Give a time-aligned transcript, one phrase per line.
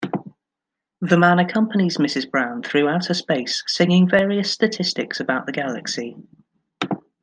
[1.01, 2.27] The man accompanies Mrs.
[2.31, 6.17] Brown through outer space singing various statistics about the galaxy.